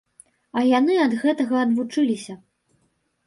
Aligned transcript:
А 0.59 0.61
яны 0.69 0.95
ад 1.01 1.13
гэтага 1.25 1.55
адвучыліся. 1.65 2.33